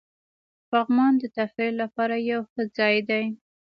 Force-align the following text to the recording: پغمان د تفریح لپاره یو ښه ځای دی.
پغمان 0.69 1.13
د 1.21 1.23
تفریح 1.37 1.71
لپاره 1.81 2.15
یو 2.31 2.41
ښه 2.51 2.63
ځای 2.77 2.95
دی. 3.09 3.25